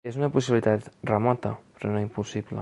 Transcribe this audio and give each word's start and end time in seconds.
És 0.09 0.15
una 0.19 0.29
possibilitat 0.35 0.87
remota, 1.11 1.53
però 1.77 1.93
no 1.95 2.03
impossible. 2.07 2.59